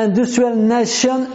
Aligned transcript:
Industrial 0.00 0.56
Nation, 0.56 1.26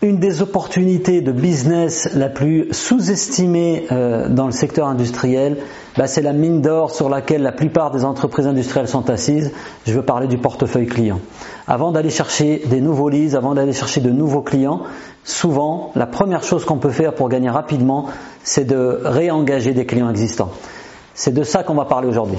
une 0.00 0.18
des 0.18 0.42
opportunités 0.42 1.22
de 1.22 1.32
business 1.32 2.08
la 2.14 2.28
plus 2.28 2.72
sous-estimée 2.72 3.88
euh, 3.90 4.28
dans 4.28 4.46
le 4.46 4.52
secteur 4.52 4.86
industriel, 4.86 5.56
bah, 5.96 6.06
c'est 6.06 6.22
la 6.22 6.32
mine 6.32 6.60
d'or 6.62 6.94
sur 6.94 7.08
laquelle 7.08 7.42
la 7.42 7.50
plupart 7.50 7.90
des 7.90 8.04
entreprises 8.04 8.46
industrielles 8.46 8.86
sont 8.86 9.10
assises. 9.10 9.50
Je 9.86 9.92
veux 9.92 10.04
parler 10.04 10.28
du 10.28 10.38
portefeuille 10.38 10.86
client. 10.86 11.18
Avant 11.66 11.90
d'aller 11.90 12.10
chercher 12.10 12.62
des 12.66 12.80
nouveaux 12.80 13.08
leads, 13.08 13.36
avant 13.36 13.54
d'aller 13.54 13.72
chercher 13.72 14.00
de 14.00 14.10
nouveaux 14.10 14.42
clients, 14.42 14.82
souvent, 15.24 15.90
la 15.96 16.06
première 16.06 16.44
chose 16.44 16.64
qu'on 16.64 16.78
peut 16.78 16.90
faire 16.90 17.16
pour 17.16 17.28
gagner 17.28 17.50
rapidement, 17.50 18.06
c'est 18.44 18.64
de 18.64 19.00
réengager 19.02 19.72
des 19.72 19.84
clients 19.84 20.10
existants. 20.10 20.52
C'est 21.14 21.34
de 21.34 21.42
ça 21.42 21.64
qu'on 21.64 21.74
va 21.74 21.86
parler 21.86 22.06
aujourd'hui. 22.06 22.38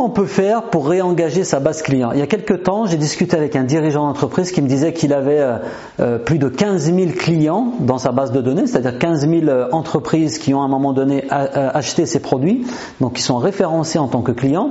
On 0.00 0.10
peut 0.10 0.26
faire 0.26 0.64
pour 0.70 0.88
réengager 0.88 1.44
sa 1.44 1.60
base 1.60 1.82
client? 1.82 2.12
Il 2.12 2.18
y 2.18 2.22
a 2.22 2.26
quelques 2.26 2.62
temps, 2.62 2.86
j'ai 2.86 2.96
discuté 2.96 3.36
avec 3.36 3.56
un 3.56 3.64
dirigeant 3.64 4.06
d'entreprise 4.06 4.52
qui 4.52 4.62
me 4.62 4.68
disait 4.68 4.92
qu'il 4.92 5.12
avait 5.12 5.40
euh, 5.40 5.56
euh, 6.00 6.18
plus 6.18 6.38
de 6.38 6.48
15 6.48 6.92
000 6.94 7.10
clients 7.16 7.72
dans 7.80 7.98
sa 7.98 8.12
base 8.12 8.32
de 8.32 8.40
données, 8.40 8.66
c'est-à-dire 8.66 8.98
15 8.98 9.28
000 9.28 9.46
euh, 9.48 9.68
entreprises 9.72 10.38
qui 10.38 10.54
ont 10.54 10.62
à 10.62 10.64
un 10.64 10.68
moment 10.68 10.92
donné 10.92 11.24
acheté 11.30 12.06
ses 12.06 12.20
produits, 12.20 12.66
donc 13.00 13.14
qui 13.14 13.22
sont 13.22 13.36
référencés 13.36 13.98
en 13.98 14.08
tant 14.08 14.22
que 14.22 14.32
clients, 14.32 14.70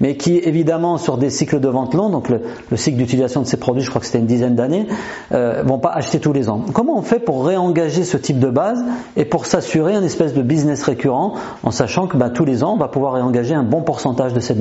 mais 0.00 0.16
qui 0.16 0.38
évidemment 0.38 0.98
sur 0.98 1.18
des 1.18 1.30
cycles 1.30 1.60
de 1.60 1.68
vente 1.68 1.94
longs, 1.94 2.10
donc 2.10 2.28
le, 2.28 2.40
cycle 2.76 2.96
d'utilisation 2.96 3.42
de 3.42 3.46
ces 3.46 3.56
produits, 3.56 3.82
je 3.82 3.88
crois 3.88 4.00
que 4.00 4.06
c'était 4.06 4.18
une 4.18 4.26
dizaine 4.26 4.54
d'années, 4.54 4.86
euh, 5.32 5.62
vont 5.64 5.78
pas 5.78 5.90
acheter 5.90 6.18
tous 6.20 6.32
les 6.32 6.48
ans. 6.48 6.60
Comment 6.72 6.98
on 6.98 7.02
fait 7.02 7.18
pour 7.18 7.46
réengager 7.46 8.04
ce 8.04 8.16
type 8.16 8.38
de 8.38 8.50
base 8.50 8.82
et 9.16 9.24
pour 9.24 9.46
s'assurer 9.46 9.94
un 9.94 10.02
espèce 10.02 10.34
de 10.34 10.42
business 10.42 10.82
récurrent 10.82 11.34
en 11.62 11.70
sachant 11.70 12.06
que 12.06 12.16
bah, 12.16 12.30
tous 12.30 12.44
les 12.44 12.64
ans 12.64 12.74
on 12.74 12.78
va 12.78 12.88
pouvoir 12.88 13.14
réengager 13.14 13.54
un 13.54 13.62
bon 13.62 13.82
pourcentage 13.82 14.32
de 14.32 14.40
cette 14.40 14.60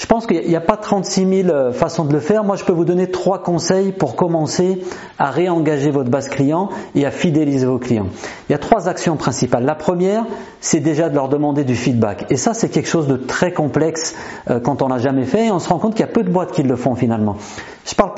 je 0.00 0.06
pense 0.06 0.26
qu'il 0.26 0.48
n'y 0.48 0.56
a 0.56 0.62
pas 0.62 0.78
36 0.78 1.42
000 1.44 1.48
euh, 1.50 1.72
façons 1.72 2.06
de 2.06 2.12
le 2.14 2.20
faire. 2.20 2.42
Moi, 2.42 2.56
je 2.56 2.64
peux 2.64 2.72
vous 2.72 2.86
donner 2.86 3.10
trois 3.10 3.42
conseils 3.42 3.92
pour 3.92 4.16
commencer 4.16 4.82
à 5.18 5.30
réengager 5.30 5.90
votre 5.90 6.08
base 6.08 6.30
client 6.30 6.70
et 6.94 7.04
à 7.04 7.10
fidéliser 7.10 7.66
vos 7.66 7.78
clients. 7.78 8.06
Il 8.48 8.52
y 8.52 8.54
a 8.54 8.58
trois 8.58 8.88
actions 8.88 9.18
principales. 9.18 9.66
La 9.66 9.74
première, 9.74 10.24
c'est 10.62 10.80
déjà 10.80 11.10
de 11.10 11.14
leur 11.16 11.28
demander 11.28 11.64
du 11.64 11.76
feedback. 11.76 12.24
Et 12.30 12.38
ça, 12.38 12.54
c'est 12.54 12.70
quelque 12.70 12.88
chose 12.88 13.08
de 13.08 13.18
très 13.18 13.52
complexe 13.52 14.14
euh, 14.48 14.58
quand 14.58 14.80
on 14.80 14.88
l'a 14.88 14.96
jamais 14.96 15.26
fait. 15.26 15.48
Et 15.48 15.50
on 15.50 15.58
se 15.58 15.68
rend 15.68 15.78
compte 15.78 15.92
qu'il 15.92 16.06
y 16.06 16.08
a 16.08 16.12
peu 16.12 16.22
de 16.22 16.30
boîtes 16.30 16.52
qui 16.52 16.62
le 16.62 16.76
font 16.76 16.94
finalement. 16.94 17.36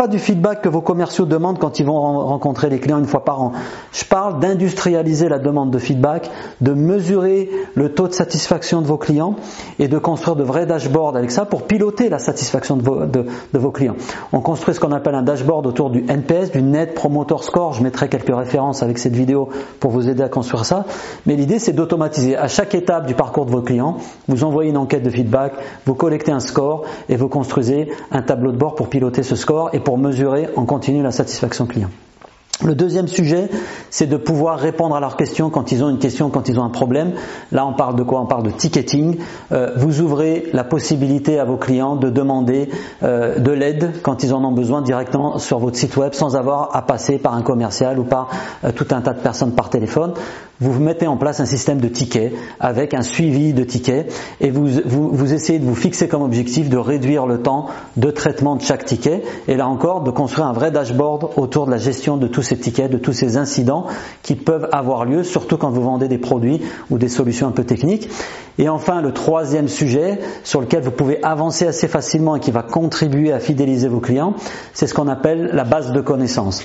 Pas 0.02 0.08
du 0.08 0.18
feedback 0.18 0.62
que 0.62 0.68
vos 0.68 0.80
commerciaux 0.80 1.26
demandent 1.26 1.60
quand 1.60 1.78
ils 1.78 1.86
vont 1.86 2.00
rencontrer 2.26 2.68
les 2.68 2.80
clients 2.80 2.98
une 2.98 3.06
fois 3.06 3.24
par 3.24 3.40
an. 3.40 3.52
Je 3.92 4.04
parle 4.04 4.40
d'industrialiser 4.40 5.28
la 5.28 5.38
demande 5.38 5.70
de 5.70 5.78
feedback, 5.78 6.28
de 6.60 6.72
mesurer 6.72 7.48
le 7.76 7.94
taux 7.94 8.08
de 8.08 8.12
satisfaction 8.12 8.82
de 8.82 8.86
vos 8.88 8.96
clients 8.96 9.36
et 9.78 9.86
de 9.86 9.98
construire 9.98 10.34
de 10.34 10.42
vrais 10.42 10.66
dashboards 10.66 11.16
avec 11.16 11.30
ça 11.30 11.44
pour 11.44 11.68
piloter 11.68 12.08
la 12.08 12.18
satisfaction 12.18 12.76
de 12.76 12.82
vos, 12.82 13.06
de, 13.06 13.26
vos 13.52 13.70
clients. 13.70 13.94
On 14.32 14.40
construit 14.40 14.74
ce 14.74 14.80
qu'on 14.80 14.90
appelle 14.90 15.14
un 15.14 15.22
dashboard 15.22 15.68
autour 15.68 15.90
du 15.90 16.04
NPS, 16.08 16.50
du 16.50 16.62
Net 16.62 16.94
Promoter 16.96 17.36
Score. 17.40 17.74
Je 17.74 17.84
mettrai 17.84 18.08
quelques 18.08 18.36
références 18.36 18.82
avec 18.82 18.98
cette 18.98 19.14
vidéo 19.14 19.50
pour 19.78 19.92
vous 19.92 20.08
aider 20.08 20.24
à 20.24 20.28
construire 20.28 20.64
ça. 20.64 20.84
Mais 21.26 21.36
l'idée, 21.36 21.60
c'est 21.60 21.74
d'automatiser. 21.74 22.36
À 22.36 22.48
chaque 22.48 22.74
étape 22.74 23.06
du 23.06 23.14
parcours 23.14 23.46
de 23.46 23.52
vos 23.52 23.62
clients, 23.62 23.98
vous 24.26 24.42
envoyez 24.42 24.70
une 24.70 24.78
enquête 24.78 25.04
de 25.04 25.10
feedback, 25.10 25.52
vous 25.86 25.94
collectez 25.94 26.32
un 26.32 26.40
score 26.40 26.86
et 27.08 27.14
vous 27.14 27.28
construisez 27.28 27.88
un 28.10 28.22
tableau 28.22 28.50
de 28.50 28.56
bord 28.56 28.74
pour 28.74 28.88
piloter 28.88 29.22
ce 29.22 29.36
score 29.36 29.70
et 29.72 29.78
pour 29.78 29.91
mesurer 29.98 30.48
en 30.56 30.64
continu 30.64 31.02
la 31.02 31.10
satisfaction 31.10 31.66
client. 31.66 31.90
Le 32.64 32.74
deuxième 32.76 33.08
sujet, 33.08 33.48
c'est 33.90 34.06
de 34.06 34.16
pouvoir 34.16 34.58
répondre 34.58 34.94
à 34.94 35.00
leurs 35.00 35.16
questions 35.16 35.50
quand 35.50 35.72
ils 35.72 35.82
ont 35.82 35.88
une 35.88 35.98
question, 35.98 36.30
quand 36.30 36.48
ils 36.48 36.60
ont 36.60 36.64
un 36.64 36.70
problème. 36.70 37.12
Là, 37.50 37.66
on 37.66 37.72
parle 37.72 37.96
de 37.96 38.04
quoi? 38.04 38.20
On 38.20 38.26
parle 38.26 38.44
de 38.44 38.50
ticketing. 38.50 39.18
Euh, 39.50 39.72
vous 39.76 40.00
ouvrez 40.00 40.44
la 40.52 40.62
possibilité 40.62 41.40
à 41.40 41.44
vos 41.44 41.56
clients 41.56 41.96
de 41.96 42.08
demander 42.08 42.68
euh, 43.02 43.38
de 43.38 43.50
l'aide 43.50 43.90
quand 44.02 44.22
ils 44.22 44.32
en 44.32 44.44
ont 44.44 44.52
besoin 44.52 44.80
directement 44.80 45.38
sur 45.38 45.58
votre 45.58 45.76
site 45.76 45.96
web 45.96 46.12
sans 46.12 46.36
avoir 46.36 46.76
à 46.76 46.82
passer 46.82 47.18
par 47.18 47.34
un 47.34 47.42
commercial 47.42 47.98
ou 47.98 48.04
par 48.04 48.28
euh, 48.64 48.70
tout 48.70 48.86
un 48.92 49.00
tas 49.00 49.14
de 49.14 49.20
personnes 49.20 49.54
par 49.54 49.68
téléphone 49.68 50.12
vous 50.70 50.80
mettez 50.80 51.06
en 51.06 51.16
place 51.16 51.40
un 51.40 51.44
système 51.46 51.80
de 51.80 51.88
tickets 51.88 52.32
avec 52.60 52.94
un 52.94 53.02
suivi 53.02 53.52
de 53.52 53.64
tickets 53.64 54.12
et 54.40 54.50
vous, 54.50 54.68
vous, 54.84 55.32
essayez 55.34 55.58
de 55.58 55.64
vous 55.64 55.74
fixer 55.74 56.08
comme 56.08 56.22
objectif 56.22 56.68
de 56.68 56.76
réduire 56.76 57.26
le 57.26 57.42
temps 57.42 57.66
de 57.96 58.10
traitement 58.10 58.56
de 58.56 58.62
chaque 58.62 58.84
ticket 58.84 59.22
et 59.48 59.56
là 59.56 59.66
encore 59.66 60.02
de 60.02 60.10
construire 60.10 60.46
un 60.46 60.52
vrai 60.52 60.70
dashboard 60.70 61.30
autour 61.36 61.66
de 61.66 61.70
la 61.72 61.78
gestion 61.78 62.16
de 62.16 62.28
tous 62.28 62.42
ces 62.42 62.56
tickets, 62.56 62.90
de 62.90 62.98
tous 62.98 63.12
ces 63.12 63.36
incidents 63.36 63.86
qui 64.22 64.36
peuvent 64.36 64.68
avoir 64.72 65.04
lieu, 65.04 65.24
surtout 65.24 65.56
quand 65.56 65.70
vous 65.70 65.82
vendez 65.82 66.08
des 66.08 66.18
produits 66.18 66.60
ou 66.90 66.98
des 66.98 67.08
solutions 67.08 67.48
un 67.48 67.52
peu 67.52 67.64
techniques. 67.64 68.08
Et 68.58 68.68
enfin, 68.68 69.00
le 69.00 69.12
troisième 69.12 69.66
sujet 69.68 70.18
sur 70.44 70.60
lequel 70.60 70.82
vous 70.82 70.90
pouvez 70.90 71.22
avancer 71.24 71.66
assez 71.66 71.88
facilement 71.88 72.36
et 72.36 72.40
qui 72.40 72.50
va 72.50 72.62
contribuer 72.62 73.32
à 73.32 73.40
fidéliser 73.40 73.88
vos 73.88 74.00
clients, 74.00 74.34
c'est 74.74 74.86
ce 74.86 74.94
qu'on 74.94 75.08
appelle 75.08 75.50
la 75.52 75.64
base 75.64 75.92
de 75.92 76.00
connaissances. 76.00 76.64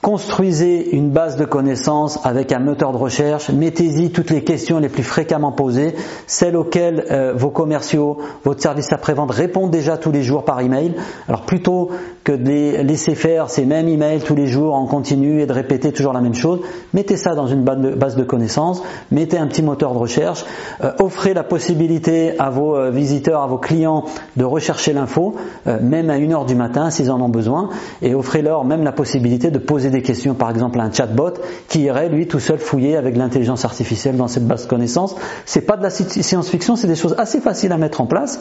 Construisez 0.00 0.90
une 0.94 1.10
base 1.10 1.36
de 1.36 1.44
connaissances 1.44 2.20
avec 2.24 2.52
un 2.52 2.60
moteur 2.60 2.92
de 2.92 2.96
recherche, 2.96 3.50
mettez-y 3.50 4.10
toutes 4.10 4.30
les 4.30 4.44
questions 4.44 4.78
les 4.78 4.88
plus 4.88 5.02
fréquemment 5.02 5.50
posées, 5.50 5.96
celles 6.28 6.56
auxquelles 6.56 7.04
euh, 7.10 7.32
vos 7.34 7.50
commerciaux, 7.50 8.18
votre 8.44 8.62
service 8.62 8.92
après-vente 8.92 9.32
répondent 9.32 9.72
déjà 9.72 9.96
tous 9.96 10.12
les 10.12 10.22
jours 10.22 10.44
par 10.44 10.60
email. 10.60 10.94
Alors 11.26 11.42
plutôt 11.42 11.90
que 12.28 12.32
de 12.32 12.82
laisser 12.82 13.14
faire 13.14 13.48
ces 13.48 13.64
mêmes 13.64 13.88
emails 13.88 14.20
tous 14.20 14.34
les 14.34 14.46
jours 14.46 14.74
en 14.74 14.84
continu 14.84 15.40
et 15.40 15.46
de 15.46 15.52
répéter 15.54 15.92
toujours 15.92 16.12
la 16.12 16.20
même 16.20 16.34
chose, 16.34 16.60
mettez 16.92 17.16
ça 17.16 17.34
dans 17.34 17.46
une 17.46 17.64
base 17.64 18.16
de 18.16 18.22
connaissances, 18.22 18.82
mettez 19.10 19.38
un 19.38 19.46
petit 19.46 19.62
moteur 19.62 19.94
de 19.94 19.98
recherche, 19.98 20.44
euh, 20.84 20.92
offrez 20.98 21.32
la 21.32 21.42
possibilité 21.42 22.38
à 22.38 22.50
vos 22.50 22.76
euh, 22.76 22.90
visiteurs, 22.90 23.40
à 23.40 23.46
vos 23.46 23.56
clients 23.56 24.04
de 24.36 24.44
rechercher 24.44 24.92
l'info, 24.92 25.36
même 25.80 26.10
à 26.10 26.18
une 26.18 26.34
heure 26.34 26.44
du 26.44 26.54
matin 26.54 26.90
s'ils 26.90 27.10
en 27.10 27.18
ont 27.22 27.30
besoin, 27.30 27.70
et 28.02 28.14
offrez-leur 28.14 28.66
même 28.66 28.84
la 28.84 28.92
possibilité 28.92 29.50
de 29.50 29.58
poser 29.58 29.88
des 29.88 30.02
questions, 30.02 30.34
par 30.34 30.50
exemple, 30.50 30.78
à 30.80 30.82
un 30.82 30.92
chatbot 30.92 31.32
qui 31.68 31.80
irait 31.80 32.10
lui 32.10 32.26
tout 32.26 32.40
seul 32.40 32.58
fouiller 32.58 32.96
avec 32.96 33.16
l'intelligence 33.16 33.64
artificielle 33.64 34.18
dans 34.18 34.28
cette 34.28 34.46
base 34.46 34.64
de 34.64 34.68
connaissances. 34.68 35.16
C'est 35.46 35.62
pas 35.62 35.78
de 35.78 35.82
la 35.82 35.90
science-fiction, 35.90 36.76
c'est 36.76 36.88
des 36.88 36.94
choses 36.94 37.14
assez 37.16 37.40
faciles 37.40 37.72
à 37.72 37.78
mettre 37.78 38.02
en 38.02 38.06
place. 38.06 38.38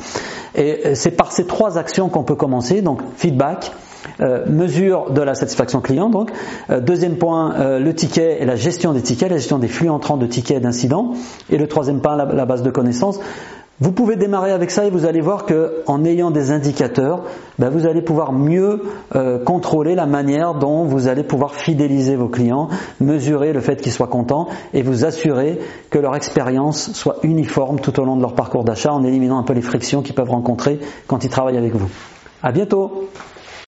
Et 0.56 0.82
euh, 0.88 0.96
c'est 0.96 1.12
par 1.12 1.32
ces 1.32 1.46
trois 1.46 1.78
actions 1.78 2.10
qu'on 2.10 2.24
peut 2.24 2.36
commencer. 2.36 2.82
Donc 2.82 3.02
feedback, 3.16 3.72
euh, 4.20 4.46
mesure 4.48 5.12
de 5.12 5.22
la 5.22 5.36
satisfaction 5.36 5.82
client. 5.82 6.10
Donc, 6.10 6.32
euh, 6.70 6.80
deuxième 6.80 7.18
point, 7.18 7.78
le 7.80 7.94
ticket 7.94 8.42
et 8.42 8.46
la 8.46 8.56
gestion 8.56 8.94
des 8.94 9.02
tickets, 9.02 9.30
la 9.30 9.38
gestion 9.38 9.60
des 9.60 9.68
flux 9.68 9.90
entrants 9.90 10.18
de 10.18 10.26
tickets 10.26 10.58
et 10.58 10.60
d'incidents. 10.60 11.14
Et 11.50 11.58
le 11.58 11.68
troisième 11.68 12.02
point, 12.02 12.16
la 12.16 12.46
base 12.46 12.64
de 12.64 12.70
connaissances. 12.70 13.20
Vous 13.80 13.92
pouvez 13.92 14.16
démarrer 14.16 14.52
avec 14.52 14.72
ça 14.72 14.86
et 14.86 14.90
vous 14.90 15.06
allez 15.06 15.22
voir 15.22 15.46
que 15.46 15.84
en 15.86 16.04
ayant 16.04 16.32
des 16.32 16.50
indicateurs, 16.50 17.22
ben 17.60 17.70
vous 17.70 17.86
allez 17.86 18.02
pouvoir 18.02 18.34
mieux 18.34 18.82
euh, 19.16 19.38
contrôler 19.38 19.94
la 19.94 20.08
manière 20.08 20.56
dont 20.56 20.84
vous 20.84 21.08
allez 21.08 21.22
pouvoir 21.22 21.54
fidéliser 21.54 22.16
vos 22.16 22.28
clients, 22.28 22.70
mesurer 23.00 23.54
le 23.54 23.60
fait 23.60 23.80
qu'ils 23.80 23.92
soient 23.92 24.08
contents 24.08 24.48
et 24.74 24.82
vous 24.82 25.06
assurer 25.06 25.60
que 25.92 26.00
leur 26.00 26.16
expérience 26.16 26.92
soit 26.94 27.18
uniforme 27.22 27.80
tout 27.80 28.00
au 28.00 28.04
long 28.04 28.16
de 28.16 28.22
leur 28.22 28.34
parcours 28.34 28.64
d'achat 28.64 28.92
en 28.92 29.04
éliminant 29.04 29.38
un 29.38 29.44
peu 29.44 29.54
les 29.54 29.62
frictions 29.62 30.02
qu'ils 30.02 30.16
peuvent 30.16 30.32
rencontrer 30.32 30.80
quand 31.06 31.24
ils 31.24 31.30
travaillent 31.30 31.58
avec 31.60 31.76
vous. 31.76 31.90
À 32.42 32.52
bientôt. 32.52 33.10